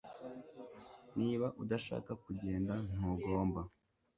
Niba 1.17 1.47
udashaka 1.61 2.11
kugenda 2.23 2.73
ntugomba 2.95 3.61